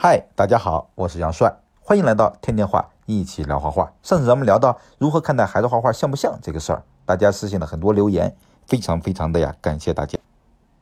[0.00, 3.92] 嗨，大家好，我是杨帅，欢迎来到天天画，一起聊画画。
[4.00, 10.16] 上次咱们聊到如何看待孩子画画像不像这个事儿，大家私信了很多留言，非常非常的呀，感谢大家。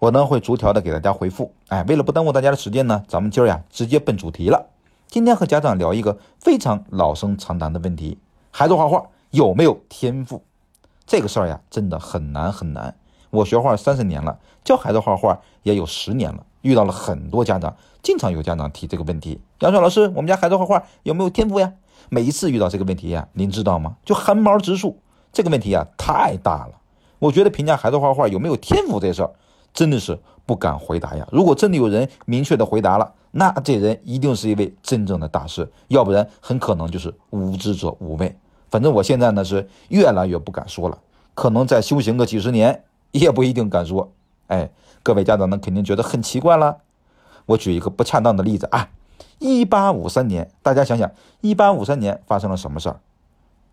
[0.01, 1.51] 我呢会逐条的给大家回复。
[1.69, 4.67] 哎，为了不耽误大家的时间呢，咱们今儿呀直接奔主题了。
[5.07, 8.19] 今天和家长聊一个非常老生常谈的问题：
[8.51, 10.45] 孩子画画有没有天赋？
[11.07, 12.95] 这个事儿呀，真的很难很难。
[13.31, 21.73] 我学画三十年了，教孩子画画也有十年了，遇到了很多家长，经常有家长提这个问题：杨帅老师，我们家孩子画画有没有天赋呀？
[22.09, 23.97] 每一次遇到这个问题呀，您知道吗？
[24.05, 24.99] 就汗毛直竖。
[25.33, 26.73] 这个问题呀，太大了。
[27.21, 29.31] 我觉得评价孩子画画有没有天赋这事儿，
[29.73, 31.29] 真的是不敢回答呀。
[31.31, 38.37] 如果真的有人明确的回答了，那这人一定是一位真正的大师，要不然很可能就是无知者无畏。
[38.71, 40.99] 反正我现在呢是越来越不敢说了，
[41.35, 42.83] 可能再修行个几十年。
[43.13, 44.13] 也不一定敢说，
[44.49, 44.71] 哎，
[45.03, 46.79] 各位家长呢肯定觉得很奇怪了。
[47.47, 48.89] 我举一个不恰当的例子啊，
[49.39, 51.11] 一八五三年，大家想想，
[51.41, 53.01] 一八五三年发生了什么事儿？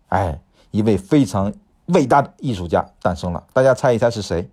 [0.08, 1.52] 哎，一位非常
[1.86, 4.48] 伟大的艺术家诞生了，大家猜一猜是谁？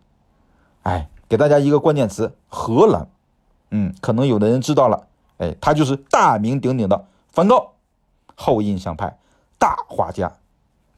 [0.83, 3.07] 哎，给大家一个关键词：荷兰。
[3.69, 7.73] 嗯，可能有的人知道了，哎，他就是大名鼎鼎的梵高，
[8.35, 9.17] 后印象派
[9.57, 10.33] 大画家，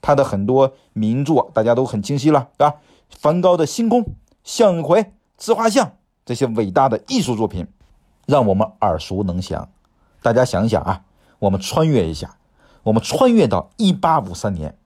[0.02, 2.77] 他的很多名作大家都很清晰了，对吧？
[3.09, 4.03] 梵高的星空、
[4.44, 5.94] 向日葵、自画像
[6.25, 7.67] 这些伟大的艺术作品，
[8.25, 9.69] 让我们耳熟能详。
[10.22, 11.03] 大家想一想啊，
[11.39, 12.36] 我们穿越一下，
[12.83, 14.77] 我们穿越到一八五三年，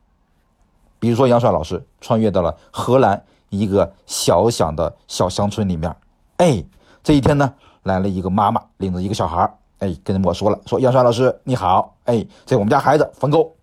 [0.99, 5.95] 比如说杨帅老师穿越到了荷兰一个小小的小乡村里面。
[6.37, 6.63] 哎，
[7.03, 13.55] 这一天呢，来了一个妈妈，领着一个小孩哎，跟我说了，说杨帅老师你好，哎，这我们家孩子冯沟，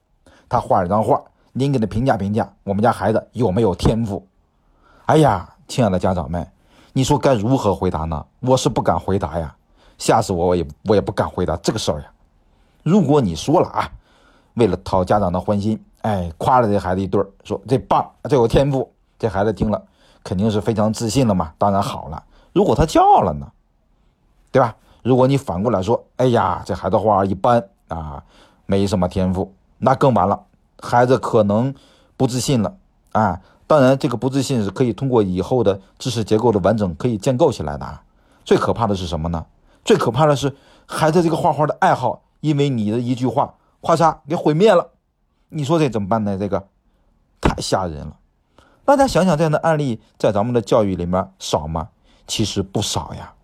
[0.48, 1.22] 他画了一张画，
[1.52, 4.26] 您给他评价评价，我们家孩子有没有天赋？
[5.06, 6.46] 哎呀，亲爱的家长们，
[6.92, 8.24] 你说该如何回答呢？
[8.40, 9.54] 我是不敢回答呀，
[9.98, 12.06] 吓死我，我也我也不敢回答这个事儿呀。
[12.82, 13.90] 如果你说了啊，
[14.54, 19.82] 为了讨家长的欢心，哎，夸了这孩子一顿，说这棒，这有天赋，这孩子听了
[20.22, 22.22] 肯定是非常自信了嘛，当然好了。
[22.52, 23.50] 如果他骄傲了呢，
[24.52, 24.76] 对吧？
[25.02, 28.22] 如果你反过来说，哎呀，这孩子画一般啊，
[28.66, 30.40] 没什么天赋，那更完了，
[30.78, 31.74] 孩子可能
[32.16, 32.74] 不自信了
[33.12, 33.40] 啊。
[33.74, 37.98] 当然，这个不自信是可以通过以后的知识结构的完整可以建构起来的。
[38.44, 39.46] 最可怕的是什么呢？
[39.84, 40.54] 最可怕的是
[40.86, 44.90] 孩子这个画画的爱好，因为你的一句话，咔嚓给毁灭了。
[45.48, 46.38] 你说这怎么办呢？
[46.38, 46.68] 这个
[47.40, 48.16] 太吓人了。
[48.84, 51.88] 大家想想，这样的案例在咱们的教育里面少吗？
[52.28, 53.34] 其实不少呀。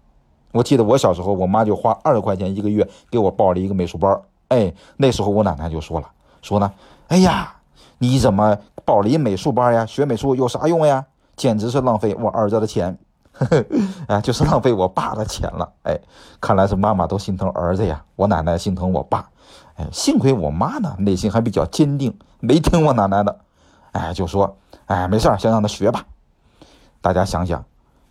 [0.53, 4.21] 我记得我小时候，我妈就花二十块钱一个月给我报了一个美术班。
[4.47, 6.09] 哎，那时候我奶奶就说了，
[6.41, 6.73] 说呢，
[7.09, 7.57] 哎呀，
[8.03, 8.57] 你怎么？
[8.87, 11.05] 报了一美术班呀，学美术有啥用呀？
[11.37, 12.99] 简直是浪费我儿子的钱，
[14.09, 15.71] 哎，就是浪费我爸的钱了。
[15.83, 16.01] 哎，
[16.41, 19.29] 看来是妈妈都心疼儿子呀，我奶奶心疼我爸。
[19.77, 23.39] 哎，幸亏我妈呢，内心还比较坚定，没听我奶奶的。
[23.93, 24.57] 哎，就说，
[24.87, 26.05] 哎，没事儿，先让他学吧。
[27.03, 27.63] 大家想想，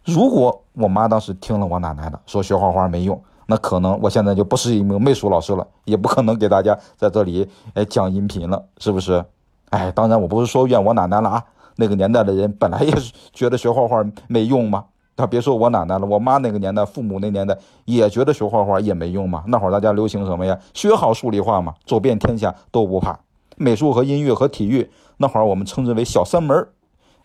[0.05, 9.25] 如果我妈当时听了我奶奶的，说学画画没用，那可能我现在就不是一名美术老师了，也不可能给大家在这里哎讲音频了，是不是？
[9.69, 11.43] 哎，当然我不是说怨我奶奶了啊，
[11.75, 14.85] 那个年代的人本来也是觉得学画画没用嘛。
[15.15, 19.43] 他别说我奶奶了，我妈那个年代，父母那年代也觉得学画画也没用嘛。
[19.47, 20.57] 那会儿大家流行什么呀？
[20.73, 23.19] 学好数理化嘛，走遍天下都不怕。
[23.57, 26.69] 美术和音乐和体育，那会儿我们称之为小三门儿。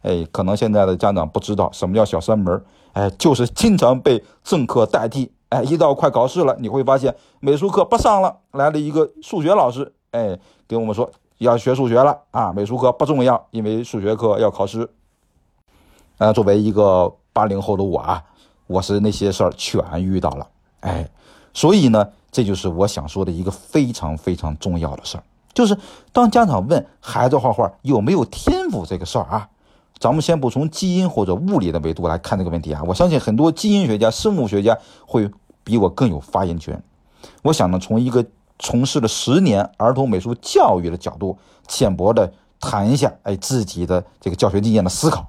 [0.03, 5.31] 哎，可能现在的家长不知道什么叫小三门儿，哎，就是经常被政课代替。
[5.50, 11.09] 哎，一到快考试了，你会发现美术课不上了，来了一个数学老师，哎，给我们说。
[11.38, 14.88] 要学数学了啊，美术课不重要，因为数学课要考试。
[16.18, 18.22] 呃，作为一个八零后的我啊，
[18.68, 20.46] 我是那些事儿全遇到了，
[20.80, 21.10] 哎，
[21.52, 25.76] 所以呢，这就是我想说的一个非常非常重要的事儿，就是
[26.12, 29.48] 当家长问孩子画画有没有天赋这个事儿啊，
[29.98, 35.28] 咱们先不从基因或者物理的维度来看这个问题啊，我相信很多基因学家、生物学家会
[35.64, 36.80] 比我更有发言权。
[37.42, 38.25] 我想呢，从一个。
[38.58, 41.36] 从事了十年儿童美术教育的角度，
[41.66, 45.28] 浅薄的谈一下，哎，自己的这个教学经验的思考。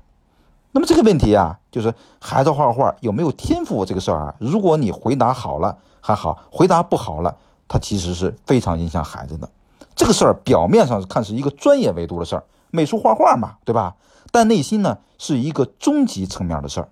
[0.72, 7.36] 那么这个问题啊，就是孩子画画有没有天赋这个事儿啊，如果你回答好了还好，回答不好了，
[7.68, 9.50] 它其实是非常影响孩子的。
[9.96, 13.96] 这个事儿表面上看是一个专业维度的事儿，美术画画嘛，对吧？
[14.32, 16.90] 但内心呢是一个终极层面的事儿，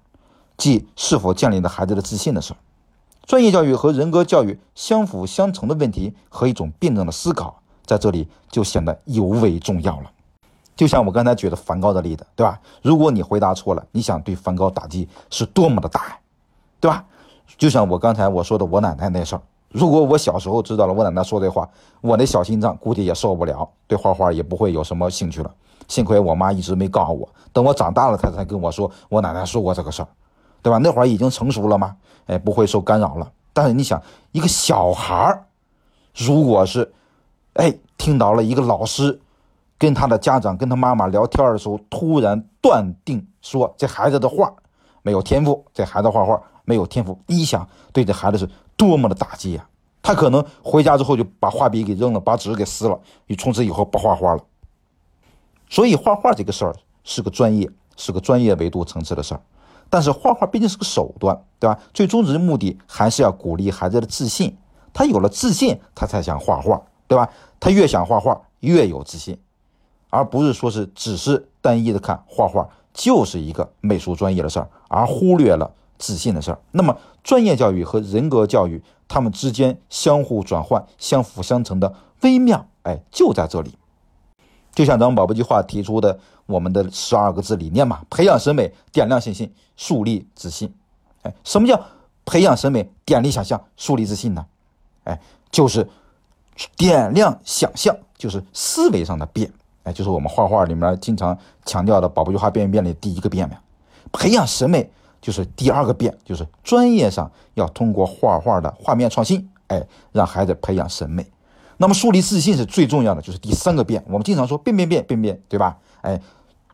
[0.55, 2.57] 即是否建立了孩子的自信的事儿。
[3.25, 7.55] 专业教育和人格教育相辅相成的问题和一种辩证的思考，
[7.85, 10.11] 在这里就显得尤为重要了。
[10.75, 12.59] 就像我刚才举的梵高的例子，对吧？
[12.81, 16.17] 如果你回答错了，你想对梵高打击是多么的大，
[16.81, 17.05] 对吧？
[17.57, 21.69] 就像我刚才我说的我奶奶那事儿，如果我小时候知道了我奶奶说这话，
[22.01, 25.53] 我那小心脏估计也受不了，对画画也不会有什么兴趣了。
[25.87, 30.07] 幸亏我妈一直没告诉我，等我长大了，她才跟我说我奶奶说过这个事儿，
[30.63, 30.79] 对吧？
[30.79, 31.95] 那会儿已经成熟了嘛，
[32.25, 33.31] 哎，不会受干扰了。
[33.51, 34.01] 但是你想，
[34.31, 35.45] 一个小孩儿，
[36.15, 36.91] 如果是，
[37.53, 39.19] 哎，听到了一个老师
[39.77, 44.51] 跟他的家长、跟他妈妈聊天的时候，突然断定说这孩子的画
[45.03, 49.67] 没有天赋，这孩子画画没有天赋，你想对这孩子是多么的打击呀？
[50.01, 54.43] 他可能回家之后就把画笔给扔了，把纸给撕了，你从此以后不画画了。
[55.69, 59.41] 所以画画这个事儿是个专业，是个专业维度层次的事儿。
[59.93, 61.77] 但是画画毕竟是个手段，对吧？
[61.93, 64.57] 最终的目的还是要鼓励孩子的自信。
[64.91, 67.29] 他有了自信，他才想画画，对吧？
[67.59, 69.37] 他越想画画，越有自信，
[70.09, 76.57] 而不是说是只是单一的看画画就是一个美术专业的事儿，而忽略了自信的事儿。
[76.71, 83.77] 那么，专业教育和人格教育，他们之间相互转换、相辅相成的微妙，哎，就在这里。
[84.73, 90.73] 就像咱们宝宝计划提出的我们的十二个字理念嘛，培养审美，点亮信心，树立自信。
[91.21, 91.79] 哎，什么叫
[92.25, 94.45] 培养审美，点亮想象，树立自信呢？
[95.03, 95.21] 哎，
[95.51, 95.87] 就是
[96.75, 99.51] 点亮想象，就是思维上的变。
[99.83, 103.61] 哎，就是我们画画里面经常强调的宝宝计划变一变的第一个变呀。
[104.11, 104.89] 培养审美
[105.21, 111.25] 就是第二个变，就是专业上要通过画画的画面创新，哎，让孩子培养审美。
[111.77, 114.03] 那么树立自信是最重要的，就是第三个变。
[114.07, 115.77] 我们经常说变变变变变，对吧？
[116.01, 116.21] 哎，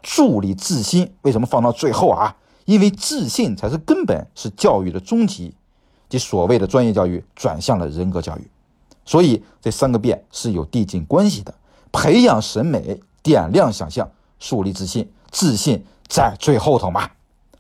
[0.04, 2.36] 树立自信为什么放到最后啊？
[2.66, 5.54] 因为自信才是根本，是教育的终极，
[6.10, 8.48] 即所谓的专业教育转向了人格教育。
[9.06, 11.54] 所以这三个变是有递进关系的：
[11.92, 14.07] 培养审美、点亮想象、
[14.38, 15.10] 树立自信。
[15.31, 17.10] 自信在最后头嘛。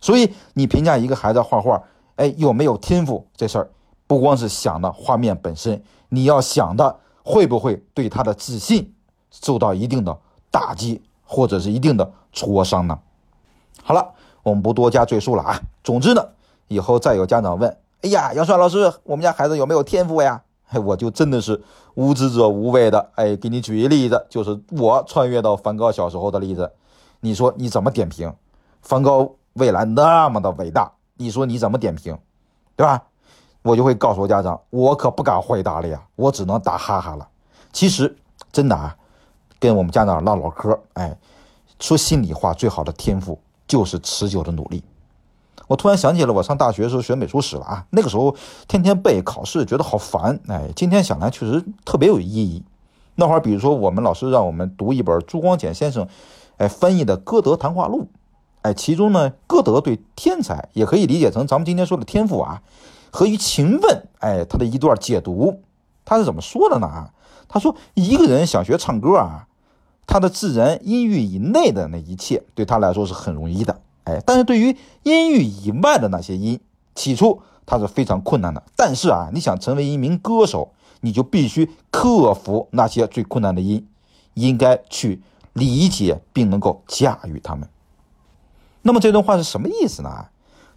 [0.01, 1.81] 所以你评价一个孩子画画，
[2.17, 3.69] 哎，有没有天赋这事儿，
[4.05, 6.99] 不光是想的画面本身，你要想的。
[7.29, 8.91] 会不会对他的自信
[9.29, 10.17] 受到一定的
[10.49, 12.97] 打击，或者是一定的挫伤呢？
[13.83, 14.03] 好了，
[14.41, 15.61] 我们不多加赘述了啊。
[15.83, 16.27] 总之呢，
[16.69, 17.69] 以后再有家长问
[18.01, 20.41] ：“哎呀，杨帅老师，我们家孩子有没有天赋呀？”
[20.85, 21.61] 我就真的是
[21.93, 26.71] 无知者无畏的，哎，给你举一例子，就是我穿越到梵高小时候的例子。
[27.19, 28.33] 你说你怎么点评？
[28.81, 32.17] 梵高未来那么的伟大，你说你怎么点评？
[32.75, 33.03] 对吧？
[33.61, 37.27] 我就会告诉家长，我可不敢回答了呀，我只能打哈哈了。
[37.71, 38.15] 其实
[38.51, 38.95] 真的啊，
[39.59, 41.17] 跟我们家长唠唠嗑，哎，
[41.79, 44.83] 说心里话，最好的天赋就是持久的努力。
[45.67, 48.35] 我突然想起了我上大学时候学美术史了啊，那个时候
[48.67, 50.39] 天天背考试，觉得好烦。
[50.47, 52.63] 哎，今天想来确实特别有意义。
[53.15, 56.07] 那会儿，比如说我们老师让我们读一本朱光潜先生，
[56.57, 58.03] 哎翻译的《歌德谈话录》，
[58.61, 62.63] 哎，其中呢，歌德对天才也可以理解成咱们今天说的天赋啊。
[63.11, 65.61] 和于勤奋，哎，他的一段解读，
[66.05, 67.09] 他是怎么说的呢？
[67.47, 69.47] 他说，一个人想学唱歌啊，
[70.05, 76.59] 他的自然音域以内的那一切，对他来说是很容易的，哎，但是对于音域以外的那些音，
[76.93, 78.61] 起初他是非常困难的。
[78.75, 80.71] 但是啊，你想成为一名歌手，
[81.01, 83.87] 你就必须克服那些最困难的音，
[84.35, 85.21] 应该去
[85.53, 87.67] 理解并能够驾驭他们。
[88.83, 90.27] 那么这段话是什么意思呢？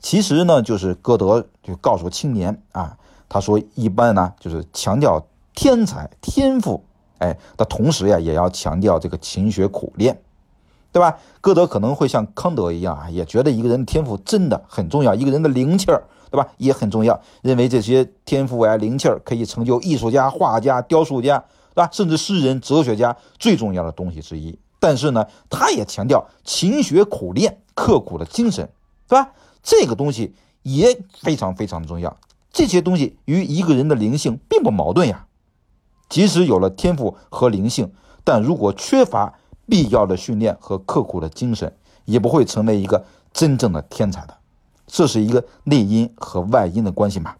[0.02, 6.84] 其实呢，就是歌德就告诉青年啊，他说一般呢，就是强调天才天赋，
[7.18, 10.20] 哎，的同时呀，也要强调这个勤学苦练，
[10.90, 11.16] 对吧？
[11.40, 16.48] 歌德可能会像康德一样啊，也觉得一个人的天赋真的很重要，一个人的灵气儿，对吧？
[16.58, 21.38] 也很重要，认为这些天赋呀、灵气儿可以成就艺术家、画家、雕塑家，
[21.74, 21.88] 对吧？
[21.92, 24.58] 甚至诗人、哲学家最重要的东西之一。
[24.80, 28.68] 但是呢，他也强调勤学苦练、刻苦的精神，
[29.08, 29.30] 对吧？
[29.62, 32.16] 这个东西也非常非常重要，
[32.52, 35.26] 这些东西与一个人的灵性并不矛盾呀。
[36.08, 37.92] 即使有了天赋和灵性，
[38.24, 44.36] 但如果缺乏必要的训练和刻苦的精神，也不会成为一个真正的天才的。
[44.86, 47.34] 这是一个内因和外因的关系嘛。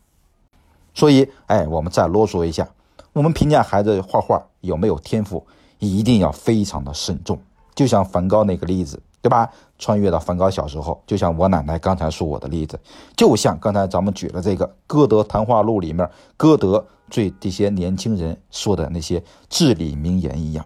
[0.94, 2.68] 所以，哎，我们再啰嗦一下，
[3.12, 5.44] 我们评价孩子画画有没有天赋，
[5.80, 7.38] 一定要非常的慎重。
[7.74, 9.02] 就像梵高那个例子。
[9.22, 9.48] 对吧？
[9.82, 12.78] 穿越到梵高小时候，就像我奶奶刚才说我的例子，
[13.16, 20.64] 就像刚才咱们举了这个《歌德谈话录》里面歌德对这些年轻人说的那些至理名言一样。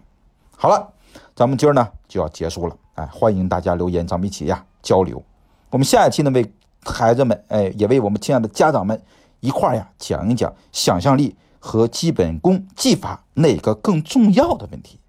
[0.55, 0.87] 好了，
[1.35, 5.19] 咱们今儿呢就要结束了，哎，欢迎大家留言，咱们一起呀交流。
[5.71, 6.53] 我们下一期呢为
[6.85, 9.01] 孩子们，哎，也为我们亲爱的家长们
[9.39, 14.99] 一块呀讲一讲想象力和基本功技法哪个更重要的问题。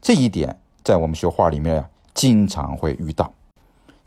[0.00, 1.86] 这一点在我们学画里面呀。
[2.12, 3.32] 经常会遇到，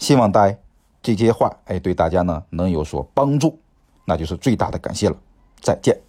[0.04, 0.58] 希望大家
[1.02, 3.58] 这些话哎对大家呢能有所帮助，
[4.04, 5.16] 那就是最大的感谢了。
[5.62, 6.03] 再见。